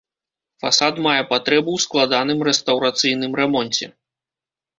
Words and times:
Фасад 0.61 1.01
мае 1.05 1.19
патрэбу 1.33 1.69
ў 1.73 1.79
складаным 1.85 2.39
рэстаўрацыйным 2.49 3.39
рамонце. 3.43 3.85